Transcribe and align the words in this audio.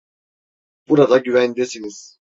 Burada 0.89 1.17
güvendesiniz. 1.17 2.17